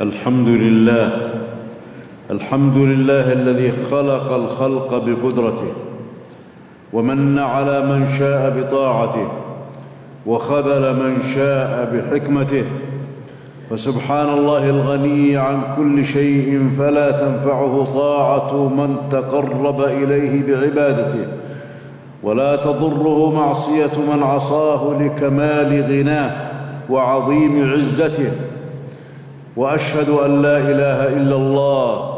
الحمد 0.00 0.48
لله. 0.48 1.30
الحمد 2.30 2.76
لله 2.76 3.32
الذي 3.32 3.72
خلق 3.90 4.32
الخلق 4.32 5.04
بقدرته 5.06 5.72
ومن 6.92 7.38
على 7.38 7.80
من 7.80 8.08
شاء 8.18 8.50
بطاعته 8.58 9.28
وخذل 10.26 10.96
من 10.96 11.22
شاء 11.34 11.92
بحكمته. 11.94 12.64
فسبحان 13.70 14.28
الله 14.28 14.70
الغني 14.70 15.36
عن 15.36 15.62
كل 15.76 16.04
شيء 16.04 16.70
فلا 16.78 17.10
تنفعه 17.10 17.84
طاعة 17.84 18.68
من 18.68 18.96
تقرب 19.10 19.80
إليه 19.80 20.42
بعبادته 20.42 21.26
ولا 22.22 22.56
تضره 22.56 23.32
معصية 23.34 23.92
من 24.12 24.22
عصاه 24.22 24.98
لكمال 25.02 25.82
غناه 25.82 26.50
وعظيم 26.90 27.72
عزته. 27.72 28.32
وأشهد 29.56 30.08
أن 30.08 30.42
لا 30.42 30.58
إله 30.58 31.16
إلا 31.16 31.36
الله 31.36 32.14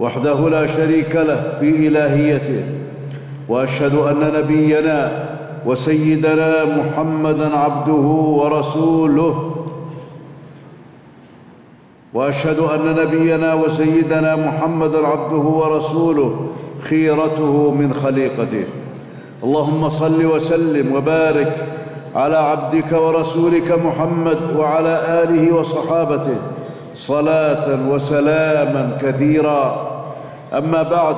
وحده 0.00 0.48
لا 0.48 0.66
شريك 0.66 1.16
له 1.16 1.56
في 1.60 1.88
إلهيته 1.88 2.64
وأشهد 3.48 3.94
أن 3.94 4.32
نبينا 4.38 5.28
وسيدنا 5.66 6.64
محمدا 6.64 7.56
عبده 7.58 8.06
ورسوله 8.40 9.54
وأشهد 12.14 12.58
أن 12.58 12.94
نبينا 12.96 13.54
وسيدنا 13.54 14.36
محمدا 14.36 15.06
عبده 15.06 15.36
ورسوله 15.36 16.46
خيرته 16.80 17.70
من 17.70 17.94
خليقته. 17.94 18.64
اللهم 19.44 19.88
صل 19.88 20.26
وسلم 20.26 20.94
وبارك 20.94 21.66
على 22.14 22.36
عبدك 22.36 22.92
ورسولك 22.92 23.72
محمد 23.84 24.38
وعلى 24.56 25.22
آله 25.22 25.54
وصحابته 25.54 26.36
صلاة 26.94 27.88
وسلاما 27.88 28.96
كثيرا. 29.00 29.88
أما 30.52 30.82
بعد 30.82 31.16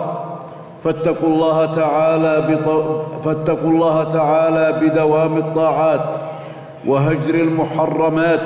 فاتقوا 0.85 1.29
الله 1.29 1.75
تعالى 1.75 2.35
بط... 2.49 2.69
فاتقوا 3.25 3.71
الله 3.71 4.05
تعالى 4.13 4.81
بدوام 4.81 5.37
الطاعات 5.37 6.05
وهجر 6.87 7.35
المحرمات. 7.35 8.41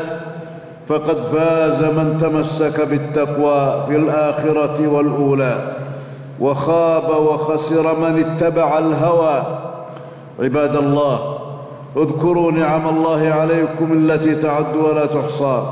فقد 0.89 1.21
فاز 1.33 1.85
من 1.85 2.19
تمسك 2.19 2.81
بالتقوى 2.81 3.87
في 3.89 3.97
الآخرة 3.97 4.89
والأولى 4.89 5.73
وخاب 6.41 7.09
وخسر 7.23 7.99
من 7.99 8.19
اتبع 8.19 8.79
الهوى. 8.79 9.43
عباد 10.41 10.77
الله 10.77 11.39
اذكروا 11.97 12.53
نعم 12.53 12.89
الله 12.89 13.31
عليكم 13.31 13.93
التي 13.93 14.35
تعد 14.35 14.77
ولا 14.77 15.07
تحصى. 15.07 15.63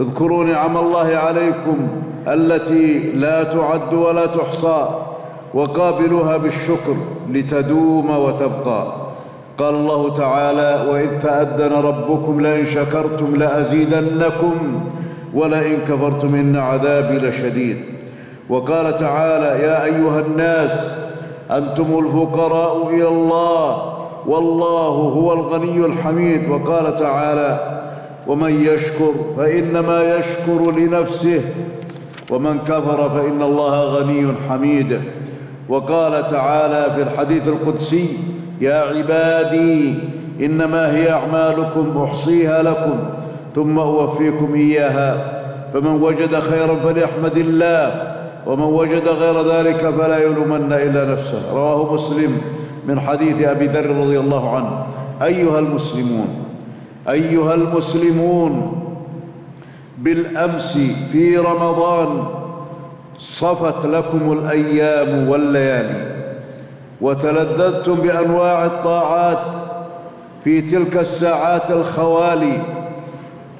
اذكروا 0.00 0.44
نعم 0.44 0.76
الله 0.76 1.16
عليكم 1.16 1.88
التي 2.28 2.98
لا 3.12 3.42
تعد 3.42 3.94
ولا 3.94 4.26
تحصى 4.26 4.88
وقابلوها 5.54 6.36
بالشكر 6.36 6.96
لتدوم 7.30 8.10
وتبقى. 8.10 8.86
قال 9.58 9.74
الله 9.74 10.14
تعالى 10.14 10.90
وإذ 10.90 11.18
تأذن 11.18 11.72
ربكم 11.72 12.40
لئن 12.40 12.64
شكرتم 12.64 13.34
لأزيدنكم 13.36 14.54
ولئن 15.34 15.78
كفرتم 15.84 16.34
إن 16.34 16.56
عذابي 16.56 17.18
لشديد. 17.18 17.76
وقال 18.48 18.96
تعالى 18.96 19.62
يا 19.64 19.84
أيها 19.84 20.20
الناس 20.20 20.92
أنتم 21.50 21.98
الفقراء 21.98 22.88
إلى 22.88 23.08
الله 23.08 23.92
والله 24.26 24.88
هو 24.88 25.32
الغني 25.32 25.86
الحميد. 25.86 26.50
وقال 26.50 26.96
تعالى 26.96 27.79
ومن 28.26 28.64
يشكر 28.64 29.12
فإنما 29.36 30.16
يشكر 30.16 30.70
لنفسه 30.78 31.40
ومن 32.30 32.58
كفر 32.58 33.10
فإن 33.10 33.42
الله 33.42 33.84
غني 33.84 34.34
حميد. 34.48 35.00
وقال 35.68 36.30
تعالى 36.30 36.94
في 36.94 37.02
الحديث 37.02 37.48
القدسي 37.48 38.06
يا 38.60 38.74
عبادي 38.74 39.94
إنما 40.40 40.96
هي 40.96 41.10
أعمالكم 41.10 42.02
أحصيها 42.04 42.62
لكم 42.62 42.98
ثم 43.54 43.78
أوفيكم 43.78 44.54
إياها. 44.54 45.40
فمن 45.74 46.02
وجد 46.02 46.34
خيرا 46.34 46.76
فليحمد 46.84 47.36
الله 47.36 48.12
ومن 48.46 48.64
وجد 48.64 49.08
غير 49.08 49.50
ذلك 49.52 49.80
فلا 49.80 50.18
يلومن 50.18 50.72
إلا 50.72 51.04
نفسه. 51.04 51.42
رواه 51.54 51.92
مسلم 51.94 52.40
من 52.88 53.00
حديث 53.00 53.42
أبي 53.42 53.66
ذر 53.66 53.96
رضي 53.96 54.18
الله 54.18 54.56
عنه. 54.56 54.86
أيها 55.22 55.58
المسلمون 55.58 56.49
أيها 57.08 57.54
المسلمون 57.54 58.82
بالأمس 59.98 60.78
في 61.12 61.36
رمضان 61.36 62.24
صفت 63.18 63.86
لكم 63.86 64.32
الأيام 64.32 65.28
والليالي 65.28 66.20
وتلذذتم 67.00 67.94
بأنواع 67.94 68.64
الطاعات 68.64 69.54
في 70.44 70.60
تلك 70.60 70.96
الساعات 70.96 71.70
الخوالي 71.70 72.62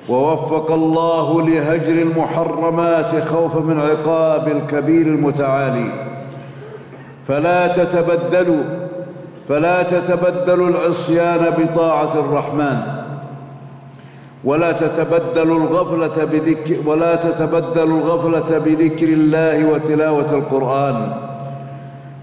ووفق 0.08 0.70
الله 0.70 1.42
لهجر 1.42 1.92
المحرمات 1.92 3.24
خوفا 3.24 3.60
من 3.60 3.80
عقاب 3.80 4.48
الكبير 4.48 5.06
المتعالي. 5.06 5.92
فلا 7.28 7.66
تتبدلوا 7.66 8.62
فلا 9.48 9.82
تتبدلوا 9.82 10.68
العصيان 10.68 11.50
بطاعة 11.58 12.14
الرحمن. 12.14 12.99
ولا 14.44 14.72
تتبدلوا 14.72 15.58
الغفلة 15.58 16.24
بذكر 16.24 16.76
ولا 16.86 17.14
تتبدلوا 17.16 17.98
الغفلة 17.98 18.58
بذكر 18.58 19.08
الله 19.08 19.68
وتلاوة 19.72 20.34
القرآن. 20.34 21.12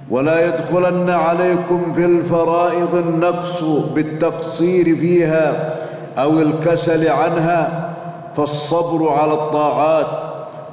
ولا 0.10 0.48
يدخلن 0.48 1.10
عليكم 1.10 1.94
في 1.94 2.06
الفرائض 2.06 2.96
النقص 2.96 3.64
بالتقصير 3.96 4.96
فيها 4.96 5.76
أو 6.18 6.40
الكسل 6.40 7.10
عنها. 7.10 7.90
فالصبر 8.36 9.10
على 9.10 9.34
الطاعات 9.34 10.08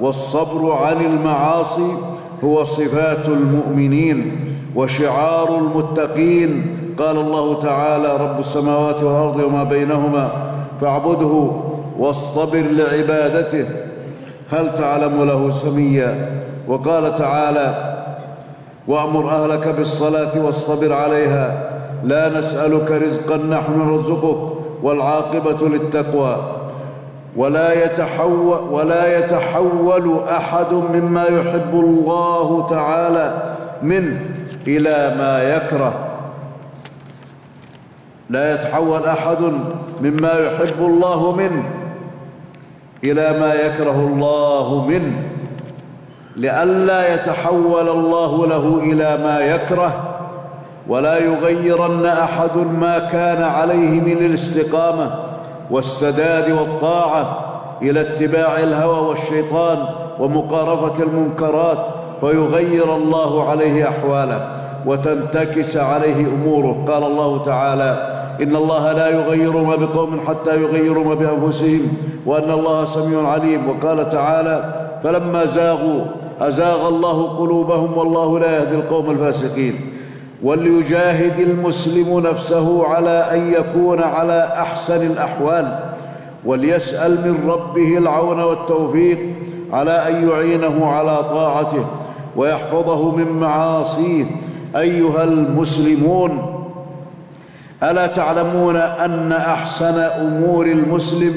والصبر 0.01 0.73
عن 0.73 1.01
المعاصي 1.01 1.93
هو 2.45 2.65
صفات 2.65 3.29
المؤمنين 3.29 4.41
وشعار 4.77 5.59
المتقين. 5.59 6.77
قال 6.99 7.17
الله 7.17 7.61
تعالى 7.61 8.17
رب 8.17 8.39
السماوات 8.39 9.03
والأرض 9.03 9.41
وما 9.41 9.65
بينهما 9.65 10.54
فاعبده 10.81 11.51
واصطبر 11.99 12.61
لعبادته. 12.61 13.67
هل 14.53 14.75
تعلم 14.75 15.23
له 15.23 15.51
سميا؟ 15.51 16.43
وقال 16.69 17.15
تعالى 17.15 17.95
وأمر 18.89 19.31
أهلك 19.31 19.69
بالصلاة 19.69 20.45
واصطبر 20.45 20.93
عليها. 20.93 21.71
لا 22.05 22.39
نسألك 22.39 22.91
رزقا 22.91 23.37
نحن 23.37 23.89
نرزقك 23.89 24.53
والعاقبة 24.83 25.69
للتقوى. 25.69 26.37
ولا 27.37 27.85
يتحول 27.85 28.59
ولا 28.71 29.19
يتحول 29.19 30.19
أحد 30.29 30.73
مما 30.73 31.25
يحب 31.25 31.75
الله 31.75 32.67
تعالى 32.71 33.57
منه 33.83 34.21
إلى 34.67 35.15
ما 35.19 35.43
يكره. 35.57 35.95
لا 38.31 38.55
يتحول 38.55 39.05
أحد 39.05 39.39
مما 40.03 40.33
يحب 40.33 40.81
الله 40.81 41.33
منه 41.33 41.63
إلى 43.05 43.39
ما 43.41 43.55
يكره 43.55 44.09
الله 44.13 44.85
منه 44.89 45.23
لئلا 46.37 47.15
يتحول 47.15 47.89
الله 47.89 48.47
له 48.47 48.79
إلى 48.83 49.19
ما 49.25 49.41
يكره 49.41 50.11
ولا 50.89 51.19
يغيرن 51.19 52.07
أحد 52.07 52.57
ما 52.57 52.99
كان 52.99 53.43
عليه 53.43 54.01
من 54.01 54.27
الاستقامة 54.27 55.11
والسداد 55.71 56.51
والطاعة 56.51 57.39
إلى 57.83 58.01
اتباع 58.01 58.57
الهوى 58.59 59.09
والشيطان 59.09 59.79
ومقارفه 60.21 61.03
المنكرات 61.03 61.79
فيغير 62.21 62.95
الله 62.97 63.51
عليه 63.51 63.89
أحواله 63.89 64.49
وتنتكس 64.87 65.77
عليه 65.77 66.27
أموره. 66.27 66.85
قال 66.89 67.03
الله 67.05 67.43
تعالى 67.43 68.14
إن 68.43 68.57
الله 68.57 68.93
لا 68.93 69.09
يغير 69.09 69.57
ما 69.57 69.77
بقوم 69.77 70.21
حتى 70.27 70.63
يغيروا 70.63 71.05
ما 71.05 71.15
بأنفسهم 71.15 71.89
وأن 72.27 72.51
الله 72.51 72.85
سميع 72.85 73.29
عليم. 73.29 73.69
وقال 73.69 74.09
تعالى 74.09 74.75
فلما 75.05 75.45
زاغوا 75.45 76.05
أزاغ 76.41 76.89
الله 76.89 77.39
قلوبهم 77.39 77.99
والله 77.99 78.41
لا 78.41 78.59
يهدي 78.59 78.75
القوم 78.75 79.11
الفاسقين. 79.11 79.91
وليجاهد 80.43 81.41
المسلم 81.41 82.21
نفسه 82.21 82.87
على 82.87 83.27
أن 83.33 83.53
يكون 83.53 84.03
على 84.03 84.49
أحسن 84.59 85.07
الأحوال 85.07 85.79
وليسأل 86.47 87.11
من 87.11 87.51
ربه 87.51 87.99
العون 87.99 88.41
والتوفيق 88.41 89.19
على 89.73 90.09
أن 90.09 90.29
يعينه 90.29 90.87
على 90.87 91.17
طاعته 91.31 91.85
ويحفظه 92.37 93.11
من 93.11 93.29
معاصيه. 93.29 94.25
أيها 94.77 95.25
المسلمون 95.25 96.54
ألا 97.83 98.07
تعلمون 98.07 98.77
أن 98.77 99.33
أحسن 99.33 99.99
أمور 99.99 100.67
المسلم 100.67 101.35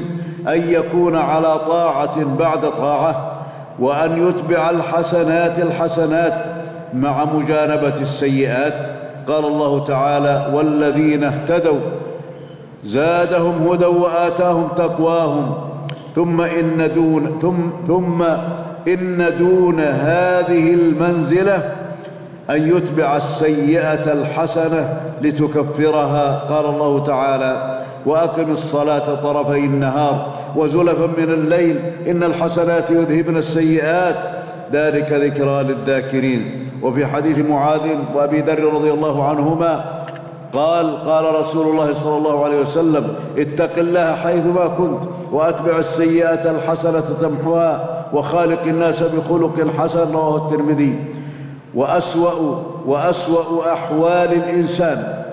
أن 0.47 0.61
يكون 0.69 1.15
على 1.15 1.59
طاعة 1.67 2.23
بعد 2.25 2.61
طاعة 2.77 3.33
وأن 3.79 4.27
يتبع 4.27 4.69
الحسنات 4.69 5.59
الحسنات 5.59 6.45
مع 6.93 7.25
مجانبة 7.25 8.01
السيئات. 8.01 8.97
قال 9.27 9.45
الله 9.45 9.83
تعالى 9.83 10.51
والذين 10.53 11.23
اهتدوا 11.23 11.79
زادهم 12.83 13.67
هدى 13.67 13.85
وآتاهم 13.85 14.67
تقواهم 14.67 15.55
ثم 16.15 16.41
إن 16.41 16.91
دون 16.95 17.39
ثم 17.41 17.69
ثم 17.87 18.23
إن 18.87 19.37
دون 19.39 19.79
هذه 19.79 20.73
المنزلة 20.73 21.71
أن 22.49 22.77
يتبع 22.77 23.17
السيئة 23.17 24.13
الحسنة 24.13 25.01
لتكفرها. 25.21 26.39
قال 26.49 26.65
الله 26.65 27.03
تعالى 27.03 27.81
وأقم 28.05 28.51
الصلاة 28.51 29.15
طرفي 29.15 29.59
النهار 29.59 30.33
وزلفا 30.55 31.05
من 31.17 31.33
الليل 31.33 31.79
إن 32.07 32.23
الحسنات 32.23 32.89
يذهبن 32.91 33.37
السيئات. 33.37 34.15
ذلك 34.73 35.11
ذكرى 35.11 35.63
للذاكرين. 35.63 36.69
وفي 36.83 37.05
حديث 37.05 37.39
معاذ 37.39 37.81
وأبي 38.15 38.41
ذر 38.41 38.73
رضي 38.73 38.91
الله 38.91 39.23
عنهما 39.23 39.85
قال 40.53 41.03
قال 41.03 41.35
رسول 41.35 41.67
الله 41.67 41.93
صلى 41.93 42.17
الله 42.17 42.45
عليه 42.45 42.59
وسلم 42.61 43.13
اتق 43.37 43.77
الله 43.77 44.15
حيثما 44.15 44.67
كنت 44.67 44.99
وأتبع 45.31 45.77
السيئة 45.77 46.51
الحسنة 46.51 46.99
تمحوها 46.99 48.05
وخالق 48.13 48.63
الناس 48.63 49.03
بخلق 49.03 49.67
حسن 49.77 50.11
رواه 50.11 50.37
الترمذي. 50.37 50.95
وأسوأ 51.75 52.63
وأسوأ 52.85 53.73
أحوال 53.73 54.33
الإنسان 54.33 55.23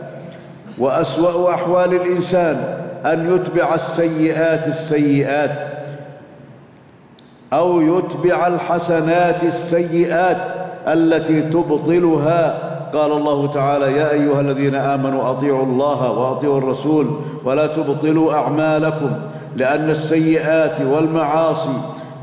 وأسوأ 0.78 1.54
أحوال 1.54 1.94
الإنسان 1.94 2.78
أن 3.06 3.34
يتبع 3.34 3.74
السيئات 3.74 4.66
السيئات 4.66 5.68
أو 7.52 7.80
يتبع 7.80 8.46
الحسنات 8.46 9.42
السيئات 9.44 10.38
التي 10.88 11.42
تبطلها. 11.42 12.70
قال 12.94 13.12
الله 13.12 13.46
تعالى 13.46 13.92
يا 13.92 14.10
أيها 14.10 14.40
الذين 14.40 14.74
آمنوا 14.74 15.30
أطيعوا 15.30 15.62
الله 15.62 16.10
وأطيعوا 16.10 16.58
الرسول 16.58 17.06
ولا 17.44 17.66
تبطلوا 17.66 18.34
أعمالكم 18.34 19.10
لأن 19.56 19.90
السيئات 19.90 20.80
والمعاصي 20.80 21.76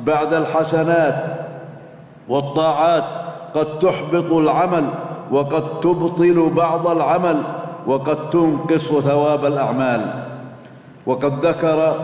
بعد 0.06 0.34
الحسنات 0.34 1.16
والطاعات 2.30 3.04
قد 3.56 3.80
تحبط 3.80 4.32
العمل 4.32 4.90
وقد 5.32 5.80
تبطل 5.80 6.52
بعض 6.56 6.88
العمل 6.88 7.44
وقد 7.88 8.30
تنقص 8.30 8.88
ثواب 8.88 9.46
الأعمال. 9.46 10.24
وقد 11.06 11.46
ذكر 11.46 11.96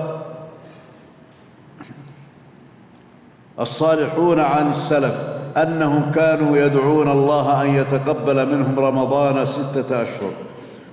الصالحون 3.60 4.40
عن 4.40 4.70
السلف 4.70 5.14
أنهم 5.58 6.12
كانوا 6.12 6.58
يدعون 6.58 7.12
الله 7.12 7.62
أن 7.62 7.76
يتقبل 7.76 8.56
منهم 8.56 8.80
رمضان 8.80 9.46
ستة 9.46 10.02
أشهر 10.02 10.32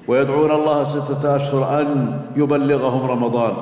ويدعون 0.08 0.50
الله 0.50 0.84
ستة 0.84 1.36
أشهر 1.36 1.80
أن 1.80 2.18
يبلغهم 2.36 3.10
رمضان. 3.10 3.52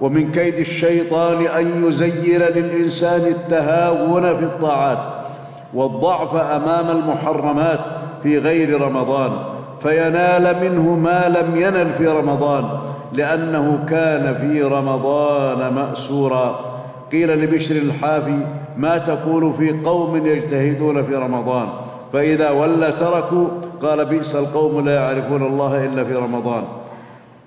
ومن 0.00 0.32
كيد 0.32 0.54
الشيطان 0.54 1.46
أن 1.46 1.88
يزين 1.88 2.40
للإنسان 2.40 3.20
التهاون 3.20 4.36
في 4.36 4.44
الطاعات. 4.44 5.13
والضعف 5.74 6.34
أمام 6.34 6.96
المحرمات 6.96 7.80
في 8.22 8.38
غير 8.38 8.80
رمضان 8.80 9.30
فينال 9.82 10.56
منه 10.60 10.96
ما 10.96 11.28
لم 11.28 11.56
ينل 11.56 11.92
في 11.92 12.06
رمضان 12.06 12.64
لأنه 13.12 13.84
كان 13.88 14.34
في 14.34 14.62
رمضان 14.62 15.74
مأسورا. 15.74 16.60
قيل 17.12 17.40
لبشر 17.40 17.76
الحافي 17.76 18.38
ما 18.76 18.98
تقول 18.98 19.52
في 19.58 19.82
قوم 19.84 20.26
يجتهدون 20.26 21.04
في 21.04 21.14
رمضان؟ 21.14 21.66
فإذا 22.12 22.50
ولى 22.50 22.92
تركوا 22.92 23.48
قال 23.82 24.04
بئس 24.04 24.36
القوم 24.36 24.84
لا 24.84 24.94
يعرفون 24.94 25.46
الله 25.46 25.84
إلا 25.84 26.04
في 26.04 26.14
رمضان. 26.14 26.64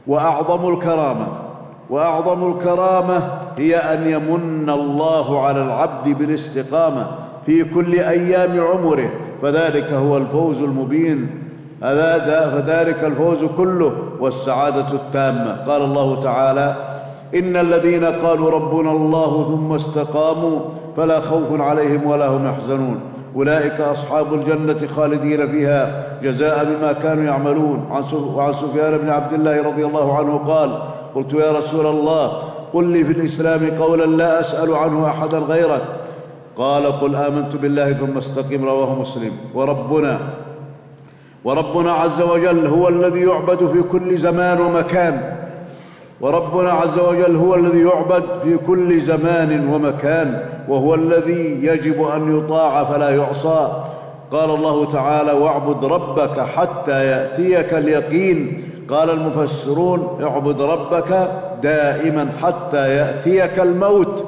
وأعظم 0.07 0.73
الكرامة 0.73 1.27
وأعظم 1.89 2.51
الكرامة 2.51 3.19
هي 3.57 3.75
أن 3.75 4.07
يمن 4.07 4.69
الله 4.69 5.45
على 5.45 5.61
العبد 5.61 6.09
بالاستقامة 6.09 7.07
في 7.47 7.63
كل 7.63 7.99
أيام 7.99 8.59
عمره 8.59 9.09
فذلك 9.41 9.93
هو 9.93 10.17
الفوز 10.17 10.61
المبين. 10.61 11.29
فذلك 11.81 13.03
الفوز 13.03 13.45
كله 13.57 13.93
والسعادة 14.19 14.91
التامة. 14.93 15.63
قال 15.67 15.81
الله 15.81 16.21
تعالى 16.21 16.75
إن 17.35 17.55
الذين 17.55 18.03
قالوا 18.05 18.51
ربنا 18.51 18.91
الله 18.91 19.47
ثم 19.47 19.73
استقاموا 19.73 20.59
فلا 20.97 21.19
خوف 21.21 21.61
عليهم 21.61 22.07
ولا 22.07 22.27
هم 22.27 22.45
يحزنون. 22.45 22.99
أولئك 23.35 23.81
أصحاب 23.81 24.33
الجنة 24.33 24.87
خالدين 24.87 25.51
فيها. 25.51 26.07
جزاء 26.23 26.65
بما 26.65 26.93
كانوا 26.93 27.23
يعملون. 27.23 27.79
وعن 28.35 28.53
سفيان 28.53 28.97
بن 28.97 29.09
عبد 29.09 29.33
الله 29.33 29.63
رضي 29.63 29.85
الله 29.85 30.17
عنه 30.17 30.37
قال 30.37 30.79
قلت 31.15 31.33
يا 31.33 31.51
رسول 31.51 31.85
الله 31.85 32.31
قل 32.73 32.85
لي 32.85 33.05
في 33.05 33.11
الإسلام 33.11 33.75
قولا 33.75 34.05
لا 34.05 34.39
أسأل 34.39 34.75
عنه 34.75 35.07
أحدا 35.07 35.37
غيرك 35.37 35.81
قال 36.57 36.85
قل 36.85 37.15
آمنت 37.15 37.55
بالله 37.55 37.93
ثم 37.93 38.17
استقم 38.17 38.65
رواه 38.65 38.99
مسلم. 38.99 39.31
وربنا 39.53 40.19
وربنا 41.43 41.91
عز 41.91 42.21
وجل 42.21 42.67
هو 42.67 42.87
الذي 42.87 43.19
يعبد 43.19 43.71
في 43.73 43.83
كل 43.83 44.17
زمان 44.17 44.61
ومكان. 44.61 45.35
وربنا 46.21 46.71
عز 46.71 46.99
وجل 46.99 47.35
هو 47.35 47.55
الذي 47.55 47.81
يعبد 47.81 48.23
في 48.43 48.57
كل 48.57 48.99
زمان 49.01 49.69
ومكان 49.69 50.45
وهو 50.69 50.95
الذي 50.95 51.65
يجب 51.65 52.01
أن 52.01 52.37
يطاع 52.37 52.83
فلا 52.83 53.09
يعصى. 53.09 53.83
قال 54.31 54.49
الله 54.49 54.85
تعالى 54.85 55.31
واعبد 55.31 55.85
ربك 55.85 56.39
حتى 56.39 57.05
يأتيك 57.05 57.73
اليقين. 57.73 58.63
قال 58.89 59.09
المفسرون 59.09 60.19
اعبد 60.23 60.61
ربك 60.61 61.29
دائما 61.63 62.29
حتى 62.41 62.95
يأتيك 62.95 63.59
الموت. 63.59 64.25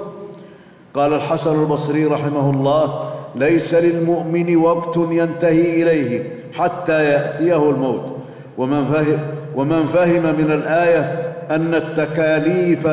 قال 0.94 1.14
الحسن 1.14 1.62
البصري 1.62 2.06
رحمه 2.06 2.50
الله 2.50 3.04
ليس 3.36 3.74
للمؤمن 3.74 4.56
وقت 4.56 4.98
ينتهي 4.98 5.84
إليه 5.84 6.24
حتى 6.54 7.04
يأتيه 7.04 7.70
الموت. 7.70 8.20
ومن 8.58 8.86
فهم 8.86 9.20
ومن 9.56 9.86
فهم 9.94 10.24
من 10.24 10.52
الآية 10.52 11.34
أن 11.52 11.74
التكاليف 11.74 12.88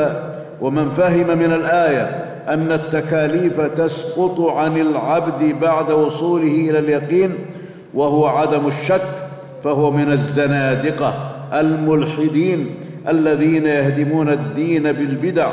ومن 0.60 0.90
فهم 0.90 1.38
من 1.38 1.52
الآية 1.52 2.02
أن 2.48 2.72
التكاليف 2.72 3.60
تسقط 3.60 4.40
عن 4.40 4.76
العبد 4.76 5.54
بعد 5.60 5.90
وصوله 5.90 6.70
إلى 6.70 6.78
اليقين 6.78 7.34
وهو 7.94 8.26
عدم 8.26 8.66
الشك 8.66 9.08
فهو 9.64 9.90
من 9.90 10.12
الزنادقة 10.12 11.14
الملحدين 11.52 12.74
الذين 13.08 13.66
يهدمون 13.66 14.28
الدين 14.28 14.82
بالبدع. 14.82 15.48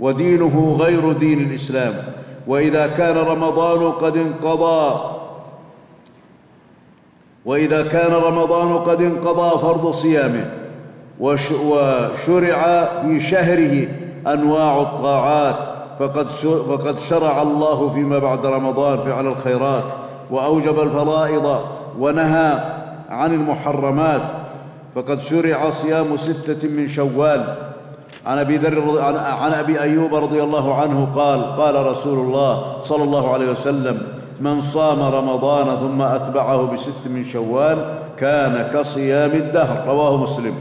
ودينه 0.00 0.76
غير 0.80 1.12
دين 1.12 1.40
الإسلام. 1.40 2.04
وإذا 2.46 2.86
كان 2.86 3.16
رمضان 3.16 3.92
قد 3.92 4.16
انقضى 4.16 5.10
وإذا 7.44 7.82
كان 7.82 8.12
رمضان 8.12 8.78
قد 8.78 9.02
انقضى 9.02 9.60
فرض 9.62 9.90
صيامه 9.90 10.50
وشرع 11.20 12.88
في 13.02 13.20
شهره 13.20 13.88
أنواع 14.26 14.80
الطاعات 14.80 15.56
فقد 15.98 16.28
فقد 16.68 16.98
شرع 16.98 17.42
الله 17.42 17.90
فيما 17.90 18.18
بعد 18.18 18.46
رمضان 18.46 18.98
فعل 18.98 19.26
الخيرات 19.26 19.84
وأوجب 20.30 20.80
الفرائض 20.80 21.60
ونهى 21.98 22.58
عن 23.08 23.34
المحرمات 23.34 24.22
فقد 24.94 25.20
شرع 25.20 25.70
صيام 25.70 26.16
ستة 26.16 26.68
من 26.68 26.86
شوال. 26.86 27.73
عن 28.26 28.38
أبي 28.38 28.56
ذر 28.56 29.00
عن 29.40 29.52
أبي 29.52 29.80
أيوب 29.80 30.14
رضي 30.14 30.42
الله 30.42 30.74
عنه 30.74 31.08
قال 31.14 31.56
قال 31.56 31.86
رسول 31.86 32.18
الله 32.18 32.80
صلى 32.80 33.04
الله 33.04 33.32
عليه 33.32 33.50
وسلم 33.50 34.02
من 34.40 34.60
صام 34.60 35.02
رمضان 35.02 35.76
ثم 35.80 36.02
أتبعه 36.02 36.66
بست 36.66 37.06
من 37.06 37.24
شوال 37.24 37.94
كان 38.16 38.70
كصيام 38.72 39.30
الدهر. 39.30 39.84
رواه 39.86 40.16
مسلم. 40.16 40.54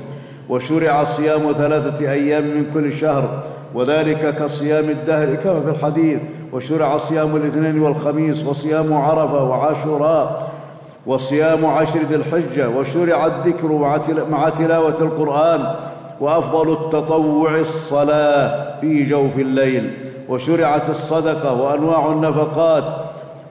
وشرع 0.50 1.04
صيام 1.04 1.54
ثلاثة 1.58 2.12
أيام 2.12 2.44
من 2.44 2.72
كل 2.74 2.94
شهر 2.94 3.44
وذلك 3.74 4.36
كصيام 4.36 4.90
الدهر 4.90 5.36
كما 5.36 5.62
في 5.62 5.70
الحديث 5.70 6.20
وشرع 6.54 6.98
صيام 6.98 7.36
الاثنين 7.36 7.80
والخميس 7.82 8.46
وصيام 8.46 8.94
عرفة 8.94 9.44
وعاشوراء 9.44 10.52
وصيام 11.06 11.66
عشر 11.66 12.00
ذي 12.00 12.16
الحجة 12.16 12.70
وشرع 12.70 13.26
الذكر 13.26 13.68
مع 14.30 14.50
تلاوة 14.50 15.02
القرآن 15.02 15.76
وأفضل 16.20 16.72
التطوع 16.74 17.56
الصلاة 17.56 18.80
في 18.82 19.04
جوف 19.04 19.38
الليل 19.38 19.94
وشرعت 20.30 20.90
الصدقة 20.90 21.62
وأنواع 21.62 22.08
النفقات 22.08 22.84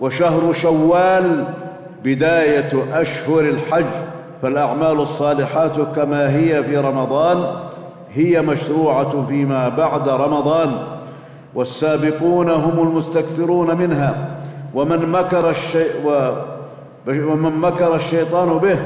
وشهر 0.01 0.53
شوال 0.53 1.45
بداية 2.05 2.71
أشهر 2.93 3.41
الحج. 3.41 3.85
فالأعمال 4.43 5.01
الصالحات 5.01 5.81
كما 5.97 6.37
هي 6.37 6.65
في 6.65 6.77
رمضان 6.77 7.47
هي 8.11 8.43
مشروعة 8.43 9.27
فيما 9.29 9.69
بعد 9.69 10.09
رمضان. 10.09 10.73
والسابقون 11.55 12.51
هم 12.51 12.89
المستكثرون 12.89 13.77
منها. 13.77 14.15
ومن 14.75 15.11
مكر 15.11 15.51
الشيء 15.51 15.91
ومن 17.07 17.57
مكر 17.57 17.95
الشيطان 17.95 18.59
به 18.59 18.79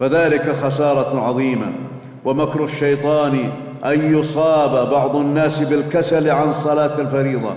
فذلك 0.00 0.56
خسارة 0.64 1.20
عظيمة. 1.20 1.66
ومكر 2.24 2.64
الشيطان 2.64 3.38
أن 3.84 4.18
يصاب 4.18 4.90
بعض 4.90 5.16
الناس 5.16 5.60
بالكسل 5.60 6.30
عن 6.30 6.52
صلاة 6.52 7.00
الفريضة. 7.00 7.54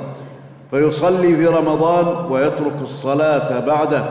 فيصلي 0.71 1.35
في 1.35 1.45
رمضان 1.45 2.31
ويترك 2.31 2.81
الصلاة 2.81 3.59
بعده 3.59 4.03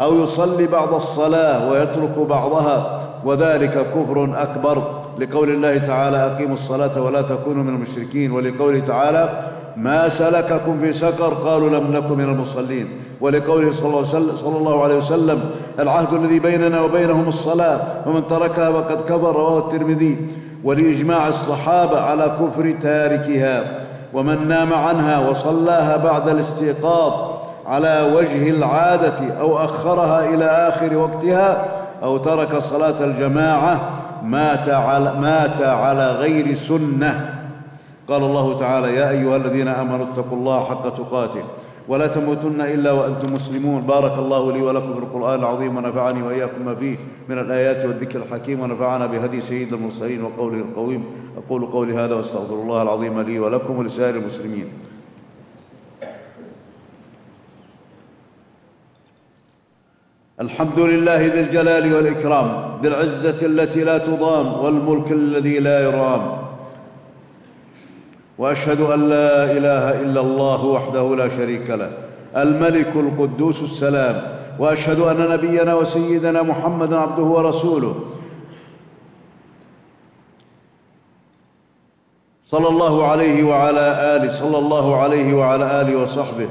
أو 0.00 0.22
يصلي 0.22 0.66
بعض 0.66 0.94
الصلاة 0.94 1.70
ويترك 1.70 2.18
بعضها. 2.18 3.00
وذلك 3.24 3.90
كفر 3.90 4.30
أكبر. 4.36 5.02
لقول 5.18 5.50
الله 5.50 5.78
تعالى 5.78 6.16
أقيموا 6.16 6.54
الصلاة 6.54 7.00
ولا 7.00 7.22
تكونوا 7.22 7.62
من 7.62 7.74
المشركين. 7.74 8.32
ولقوله 8.32 8.78
تعالى 8.78 9.50
ما 9.76 10.08
سلككم 10.08 10.80
في 10.80 10.92
سقر 10.92 11.34
قالوا 11.34 11.68
لم 11.68 11.90
نكن 11.90 12.18
من 12.18 12.24
المصلين. 12.24 12.88
ولقوله 13.20 13.72
صلى 13.72 14.56
الله 14.58 14.84
عليه 14.84 14.96
وسلم 14.96 15.50
العهد 15.80 16.14
الذي 16.14 16.38
بيننا 16.38 16.80
وبينهم 16.80 17.28
الصلاة 17.28 17.80
ومن 18.06 18.26
تركها 18.26 18.72
فقد 18.72 19.02
كفر 19.02 19.36
رواه 19.36 19.58
الترمذي. 19.58 20.28
ولإجماع 20.64 21.28
الصحابة 21.28 22.00
على 22.00 22.36
كفر 22.40 22.74
تاركها 22.82 23.64
ومن 24.14 24.48
نام 24.48 24.72
عنها 24.72 25.28
وصلاها 25.28 25.96
بعد 25.96 26.28
الاستيقاظ 26.28 27.12
على 27.66 28.12
وجه 28.14 28.50
العادة 28.50 29.34
أو 29.40 29.58
أخرها 29.58 30.34
إلى 30.34 30.44
آخر 30.44 30.96
وقتها 30.96 31.66
أو 32.02 32.16
ترك 32.16 32.58
صلاة 32.58 33.04
الجماعة 33.04 33.90
مات 34.22 34.68
على, 34.68 35.12
مات 35.20 35.60
على 35.62 36.10
غير 36.10 36.54
سنة. 36.54 37.34
قال 38.08 38.22
الله 38.22 38.58
تعالى 38.58 38.94
يا 38.94 39.10
أيها 39.10 39.36
الذين 39.36 39.68
آمنوا 39.68 40.06
اتقوا 40.12 40.38
الله 40.38 40.64
حق 40.64 40.96
تقاته 40.96 41.44
ولا 41.88 42.06
تموتن 42.06 42.60
إلا 42.60 42.92
وأنتم 42.92 43.32
مسلمون. 43.32 43.82
بارك 43.82 44.18
الله 44.18 44.52
لي 44.52 44.62
ولكم 44.62 44.94
في 44.94 44.98
القرآن 44.98 45.38
العظيم 45.40 45.76
ونفعني 45.76 46.22
وإياكم 46.22 46.64
ما 46.64 46.74
فيه 46.74 46.96
من 47.28 47.38
الآيات 47.38 47.84
والذكر 47.84 48.18
الحكيم 48.18 48.60
ونفعنا 48.60 49.06
بهدي 49.06 49.40
سيد 49.40 49.72
المرسلين 49.72 50.24
وقوله 50.24 50.58
القويم. 50.58 51.04
أقول 51.36 51.66
قولي 51.66 51.94
هذا 51.94 52.14
وأستغفر 52.14 52.54
الله 52.54 52.82
العظيم 52.82 53.20
لي 53.20 53.38
ولكم 53.38 53.78
ولسائر 53.78 54.16
المسلمين. 54.16 54.68
الحمد 60.40 60.80
لله 60.80 61.26
ذي 61.26 61.40
الجلال 61.40 61.94
والإكرام 61.94 62.78
ذي 62.82 62.88
العزة 62.88 63.46
التي 63.46 63.84
لا 63.84 63.98
تضام 63.98 64.52
والملك 64.52 65.12
الذي 65.12 65.58
لا 65.58 65.80
يرام. 65.84 66.45
وأشهد 68.38 68.80
أن 68.80 69.08
لا 69.08 69.44
إله 69.44 70.02
إلا 70.02 70.20
الله 70.20 70.64
وحده 70.64 71.16
لا 71.16 71.28
شريك 71.28 71.70
له 71.70 71.90
الملك 72.36 72.96
القدوس 72.96 73.62
السلام. 73.62 74.36
وأشهد 74.58 75.00
أن 75.00 75.30
نبينا 75.30 75.74
وسيدنا 75.74 76.42
محمدا 76.42 76.98
عبده 76.98 77.22
ورسوله. 77.22 77.94
صلى 82.44 82.68
الله 82.68 83.06
عليه 83.06 83.44
وعلى 83.44 84.16
آله 84.16 84.32
صلى 84.32 84.58
الله 84.58 84.96
عليه 84.96 85.34
وعلى 85.34 85.80
آله 85.80 86.02
وصحبه. 86.02 86.48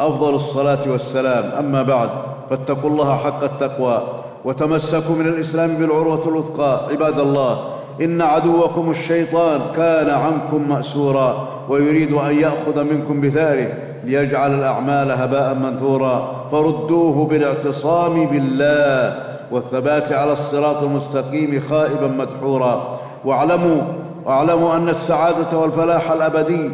أفضل 0.00 0.34
الصلاة 0.34 0.90
والسلام. 0.90 1.44
أما 1.58 1.82
بعد 1.82 2.10
فاتقوا 2.50 2.90
الله 2.90 3.16
حق 3.16 3.44
التقوى 3.44 4.22
وتمسكوا 4.44 5.14
من 5.14 5.26
الإسلام 5.26 5.74
بالعروة 5.74 6.28
الوثقى. 6.28 6.88
عباد 6.90 7.18
الله 7.18 7.79
إن 8.00 8.22
عدوكم 8.22 8.90
الشيطان 8.90 9.60
كان 9.74 10.10
عنكم 10.10 10.68
مأسورا 10.68 11.48
ويريد 11.68 12.12
أن 12.12 12.38
يأخذ 12.38 12.84
منكم 12.84 13.20
بثاره 13.20 13.72
ليجعل 14.04 14.54
الأعمال 14.54 15.10
هباء 15.10 15.54
منثورا 15.54 16.46
فردوه 16.52 17.26
بالاعتصام 17.26 18.26
بالله 18.26 19.22
والثبات 19.50 20.12
على 20.12 20.32
الصراط 20.32 20.82
المستقيم 20.82 21.62
خائبا 21.70 22.06
مدحورا 22.06 22.98
واعلموا 23.24 23.82
واعلموا 24.24 24.76
أن 24.76 24.88
السعادة 24.88 25.58
والفلاح 25.58 26.10
الأبدي 26.10 26.70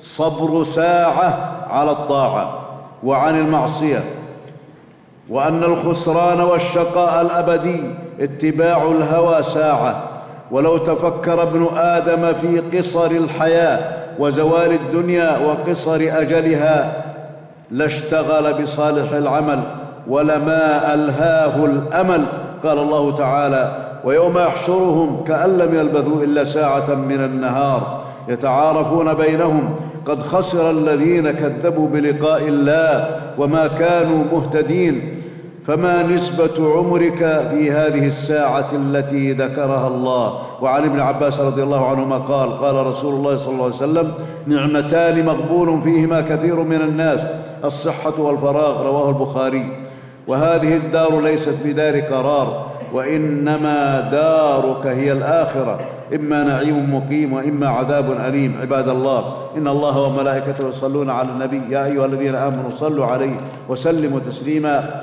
صبر 0.00 0.62
ساعة 0.62 1.58
على 1.70 1.90
الطاعة 1.90 2.58
وعن 3.04 3.38
المعصية 3.38 4.04
وأن 5.28 5.62
الخسران 5.64 6.40
والشقاء 6.40 7.20
الأبدي 7.22 7.80
اتباع 8.20 8.82
الهوى 8.82 9.42
ساعة 9.42 10.11
ولو 10.52 10.76
تفكر 10.78 11.42
ابن 11.42 11.66
آدم 11.76 12.32
في 12.32 12.78
قصر 12.78 13.10
الحياة 13.10 13.78
وزوال 14.18 14.72
الدنيا 14.72 15.38
وقصر 15.38 16.00
أجلها 16.00 17.04
لاشتغل 17.70 18.62
بصالح 18.62 19.12
العمل 19.12 19.62
ولما 20.08 20.94
ألهاه 20.94 21.64
الأمل. 21.64 22.24
قال 22.64 22.78
الله 22.78 23.16
تعالى 23.16 23.76
ويوم 24.04 24.38
يحشرهم 24.38 25.24
كأن 25.24 25.58
لم 25.58 25.74
يلبثوا 25.74 26.24
إلا 26.24 26.44
ساعة 26.44 26.94
من 26.94 27.24
النهار 27.24 28.02
يتعارفون 28.28 29.14
بينهم 29.14 29.74
قد 30.06 30.22
خسر 30.22 30.70
الذين 30.70 31.30
كذبوا 31.30 31.88
بلقاء 31.88 32.48
الله 32.48 33.20
وما 33.38 33.66
كانوا 33.66 34.24
مهتدين. 34.32 35.22
فما 35.66 36.02
نسبة 36.02 36.78
عمرك 36.78 37.18
في 37.50 37.70
هذه 37.70 38.06
الساعة 38.06 38.68
التي 38.72 39.32
ذكرها 39.32 39.88
الله؟ 39.88 40.38
وعن 40.62 40.84
ابن 40.84 41.00
عباس 41.00 41.40
رضي 41.40 41.62
الله 41.62 41.86
عنهما 41.86 42.18
قال 42.18 42.58
قال 42.58 42.86
رسول 42.86 43.14
الله 43.14 43.36
صلى 43.36 43.52
الله 43.52 43.64
عليه 43.64 43.74
وسلم 43.74 44.12
نعمتان 44.46 45.26
مغبون 45.26 45.80
فيهما 45.80 46.20
كثير 46.20 46.62
من 46.62 46.80
الناس 46.80 47.20
الصحة 47.64 48.20
والفراغ 48.20 48.82
رواه 48.82 49.08
البخاري. 49.08 49.66
وهذه 50.26 50.76
الدار 50.76 51.20
ليست 51.20 51.56
بدار 51.64 52.00
قرار 52.00 52.66
وإنما 52.92 54.08
دارك 54.12 54.86
هي 54.86 55.12
الآخرة. 55.12 55.80
إما 56.14 56.44
نعيم 56.44 56.94
مقيم 56.94 57.32
وإما 57.32 57.68
عذاب 57.68 58.10
أليم. 58.10 58.56
عباد 58.60 58.88
الله 58.88 59.34
إن 59.56 59.68
الله 59.68 60.00
وملائكته 60.00 60.68
يصلون 60.68 61.10
على 61.10 61.28
النبي 61.28 61.60
يا 61.70 61.84
أيها 61.84 62.06
الذين 62.06 62.34
آمنوا 62.34 62.70
صلوا 62.70 63.06
عليه 63.06 63.36
وسلموا 63.68 64.20
تسليما. 64.20 65.02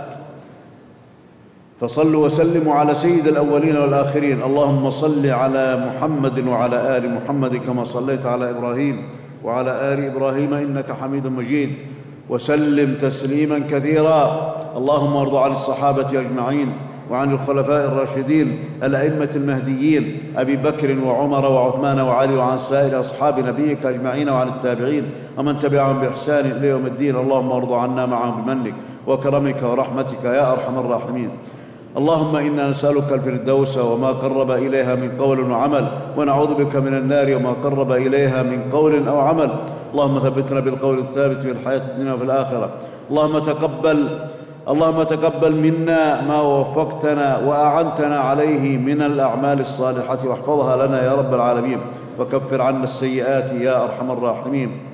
فصلوا 1.82 2.26
وسلموا 2.26 2.74
على 2.74 2.94
سيد 2.94 3.28
الأولين 3.28 3.78
والآخرين. 3.78 4.44
اللهم 4.44 4.90
صل 4.90 5.26
على 5.28 5.86
محمد 5.88 6.48
وعلى 6.48 6.98
آل 6.98 7.16
محمد 7.16 7.56
كما 7.56 7.84
صليت 7.84 8.26
على 8.26 8.50
إبراهيم 8.50 9.04
وعلى 9.44 9.94
آل 9.94 10.06
إبراهيم 10.06 10.54
إنك 10.54 10.92
حميد 10.92 11.28
مجيد. 11.28 11.74
وسلم 12.30 12.96
تسليما 13.02 13.60
كثيرا. 13.60 14.22
اللهم 14.78 15.16
ارض 15.16 15.36
عن 15.36 15.52
الصحابة 15.52 16.20
أجمعين 16.20 16.74
وعن 17.12 17.32
الخلفاء 17.32 17.86
الراشدين 17.88 18.60
الأئمة 18.84 19.30
المهديين 19.36 20.34
أبي 20.38 20.56
بكر 20.56 21.00
وعمر 21.06 21.52
وعثمان 21.52 22.00
وعلي 22.00 22.36
وعن 22.36 22.58
سائر 22.58 23.00
أصحاب 23.00 23.40
نبيك 23.40 23.86
أجمعين 23.86 24.30
وعن 24.30 24.48
التابعين 24.48 25.10
ومن 25.38 25.60
تبعهم 25.60 26.00
بإحسان 26.00 26.46
إلى 26.46 26.68
يوم 26.68 26.86
الدين. 26.86 27.16
اللهم 27.16 27.52
ارض 27.52 27.74
عنا 27.74 28.06
معهم 28.06 28.42
بمنك 28.42 28.74
وكرمك 29.08 29.64
ورحمتك 29.64 30.24
يا 30.24 30.52
أرحم 30.52 30.80
الراحمين. 30.80 31.30
اللهم 31.98 32.36
إنا 32.36 32.68
نسألك 32.68 33.12
الفردوس 33.12 33.78
وما 33.78 34.08
قرب 34.08 34.52
إليها 34.52 34.96
من 34.96 35.18
قول 35.18 35.52
وعمل 35.52 35.92
ونعوذ 36.18 36.54
بك 36.54 36.76
من 36.76 36.94
النار 36.94 37.36
وما 37.36 37.52
قرب 37.52 37.92
إليها 37.92 38.44
من 38.44 38.70
قول 38.72 39.08
أو 39.08 39.20
عمل. 39.20 39.50
اللهم 39.94 40.20
ثبتنا 40.20 40.60
بالقول 40.60 41.00
الثابت 41.00 41.44
في 41.44 41.52
الحياة 41.52 41.78
الدنيا 41.78 42.14
وفي 42.14 42.24
الآخرة. 42.24 42.70
اللهم 43.10 43.40
تقبل 43.40 44.20
اللهم 44.70 45.04
تقبل 45.04 45.56
منا 45.56 46.22
ما 46.22 46.42
وفقتنا 46.42 47.38
وأعنتنا 47.38 48.20
عليه 48.20 48.78
من 48.78 49.02
الأعمال 49.02 49.60
الصالحة 49.60 50.20
واحفظها 50.26 50.88
لنا 50.88 51.06
يا 51.06 51.16
رب 51.16 51.34
العالمين. 51.34 51.80
وكفر 52.20 52.62
عنا 52.62 52.84
السيئات 52.84 53.52
يا 53.52 53.84
أرحم 53.84 54.12
الراحمين. 54.12 54.89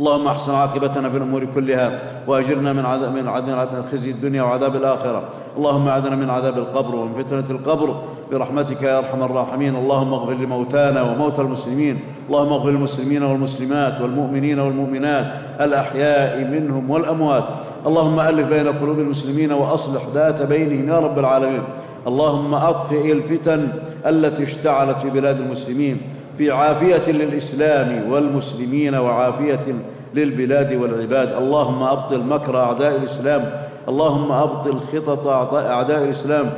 اللهم 0.00 0.26
احسن 0.26 0.54
عاقبتنا 0.54 1.10
في 1.10 1.16
الأمور 1.16 1.44
كلها 1.44 2.00
واجرنا 2.26 2.72
من 2.72 2.86
عذاب 2.86 3.14
من 3.14 3.28
عذاب 3.28 3.84
خزي 3.92 4.10
الدنيا 4.10 4.42
وعذاب 4.42 4.76
الآخرة. 4.76 5.22
اللهم 5.56 5.88
اعذنا 5.88 6.16
من 6.16 6.30
عذاب 6.30 6.58
القبر 6.58 6.96
ومن 6.96 7.22
فتنة 7.22 7.44
القبر. 7.50 8.02
برحمتك 8.32 8.82
يا 8.82 8.98
أرحم 8.98 9.22
الراحمين. 9.22 9.76
اللهم 9.76 10.14
اغفر 10.14 10.32
لموتانا 10.32 11.02
وموتى 11.02 11.42
المسلمين. 11.42 12.00
اللهم 12.28 12.52
اغفر 12.52 12.70
للمسلمين 12.70 13.22
والمسلمات 13.22 14.00
والمؤمنين 14.00 14.58
والمؤمنات. 14.58 15.26
الأحياء 15.60 16.44
منهم 16.44 16.90
والأموات. 16.90 17.44
اللهم 17.86 18.20
ألف 18.20 18.48
بين 18.48 18.68
قلوب 18.68 18.98
المسلمين 18.98 19.52
وأصلح 19.52 20.02
ذات 20.14 20.42
بينهم 20.42 20.88
يا 20.88 20.98
رب 20.98 21.18
العالمين. 21.18 21.62
اللهم 22.06 22.54
أطفئ 22.54 23.12
الفتن 23.12 23.68
التي 24.06 24.42
اشتعلت 24.42 24.98
في 24.98 25.10
بلاد 25.10 25.40
المسلمين. 25.40 26.00
في 26.38 26.50
عافيه 26.50 27.12
للإسلام 27.12 28.10
والمسلمين 28.12 28.94
وعافية 28.94 29.74
للبلاد 30.14 30.74
والعباد. 30.74 31.28
اللهم 31.28 31.82
أبطل 31.82 32.20
مكر 32.20 32.58
أعداء 32.58 32.96
الإسلام. 32.96 33.52
اللهم 33.88 34.32
أبطل 34.32 34.78
خطط 34.78 35.26
أعداء 35.56 36.04
الإسلام 36.04 36.52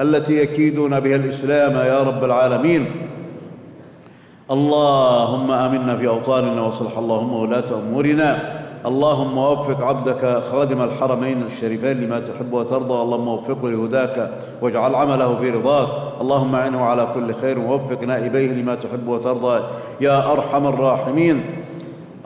التي 0.00 0.42
يكيدون 0.42 1.00
بها 1.00 1.16
الإسلام 1.16 1.76
يا 1.76 2.02
رب 2.02 2.24
العالمين. 2.24 2.86
اللهم 4.50 5.50
آمنا 5.50 5.96
في 5.96 6.08
أوطاننا 6.08 6.62
وصلح 6.62 6.98
اللهم 6.98 7.34
ولاة 7.34 7.64
أمورنا. 7.74 8.38
اللهم 8.86 9.38
وفق 9.38 9.82
عبدك 9.82 10.42
خادم 10.52 10.82
الحرمين 10.82 11.42
الشريفين 11.42 12.00
لما 12.00 12.20
تحب 12.20 12.52
وترضى. 12.52 13.02
اللهم 13.02 13.28
وفقه 13.28 13.70
لهداك 13.70 14.30
واجعل 14.62 14.94
عمله 14.94 15.36
في 15.40 15.50
رضاك. 15.50 15.88
اللهم 16.20 16.54
اعنه 16.54 16.84
على 16.84 17.08
كل 17.14 17.34
خير 17.34 17.58
ووفق 17.58 18.04
نائبيه 18.04 18.52
لما 18.52 18.74
تحب 18.74 19.08
وترضى. 19.08 19.62
يا 20.00 20.32
أرحم 20.32 20.66
الراحمين. 20.66 21.42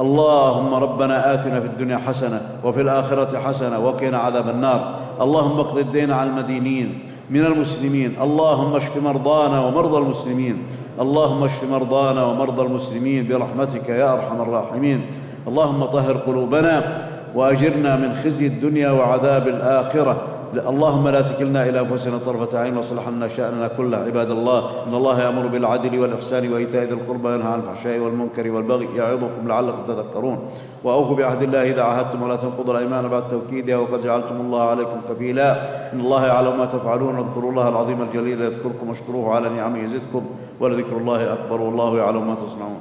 اللهم 0.00 0.75
ربنا 0.75 1.35
آتنا 1.35 1.61
في 1.61 1.66
الدنيا 1.66 1.97
حسنة 1.97 2.40
وفي 2.64 2.80
الآخرة 2.80 3.38
حسنة 3.38 3.78
وقنا 3.78 4.18
عذاب 4.18 4.49
النار. 4.49 4.94
اللهم 5.21 5.59
اقض 5.61 5.78
الدين 5.78 6.11
على 6.11 6.30
المدينين 6.30 6.99
من 7.30 7.47
المسلمين. 7.47 8.16
اللهم 8.23 8.76
اشف 8.76 8.97
مرضانا 8.97 9.66
ومرضى 9.66 9.99
المسلمين. 9.99 10.62
اللهم 11.00 11.44
اشف 11.44 11.64
مرضانا 11.71 12.25
ومرضى 12.25 12.62
المسلمين 12.62 13.28
برحمتك 13.28 13.88
يا 13.88 14.14
أرحم 14.14 14.40
الراحمين. 14.40 15.00
اللهم 15.49 15.85
طهر 15.85 16.17
قلوبنا 16.17 17.07
واجرنا 17.35 17.97
من 17.97 18.15
خزي 18.15 18.47
الدنيا 18.47 18.91
وعذاب 18.91 19.49
الآخرة. 19.49 20.23
اللهم 20.53 21.09
لا 21.09 21.21
تكلنا 21.21 21.69
إلى 21.69 21.81
أنفسنا 21.81 22.19
طرفة 22.19 22.59
عين 22.59 22.77
واصلح 22.77 23.09
لنا 23.09 23.29
شأننا 23.29 23.69
كله. 23.69 23.97
عباد 23.97 24.31
الله 24.31 24.59
إن 24.87 24.95
الله 24.95 25.23
يأمر 25.23 25.47
بالعدل 25.47 25.99
والإحسان 25.99 26.53
وإيتاء 26.53 26.83
ذي 26.83 26.95
القربى 26.95 27.29
وينهى 27.29 27.53
عن 27.53 27.59
الفحشاء 27.59 27.99
والمنكر 27.99 28.51
والبغي 28.51 28.89
يعظكم 28.97 29.49
لعلكم 29.49 29.83
تذكرون. 29.89 30.39
وأوفوا 30.85 31.17
بعهد 31.17 31.43
الله 31.43 31.63
إذا 31.63 31.83
عاهدتم 31.83 32.23
ولا 32.23 32.37
تنقضوا 32.37 32.75
الأيمان 32.75 33.09
بعد 33.09 33.29
توكيدها 33.29 33.77
وقد 33.77 34.03
جعلتم 34.03 34.37
الله 34.41 34.63
عليكم 34.63 34.99
كفيلا. 35.09 35.49
إن 35.93 36.01
الله 36.01 36.27
يعلم 36.27 36.59
ما 36.59 36.67
تفعلون. 36.67 37.15
واذكروا 37.19 37.51
الله 37.51 37.69
العظيم 37.69 38.03
الجليل 38.03 38.43
يذكركم 38.43 38.89
واشكروه 38.89 39.35
على 39.35 39.49
نعمه 39.49 39.79
يزدكم. 39.79 40.23
ولذكر 40.61 40.97
الله 40.97 41.33
أكبر 41.33 41.61
والله 41.61 41.99
يعلم 41.99 42.29
ما 42.29 42.35
تصنعون. 42.35 42.81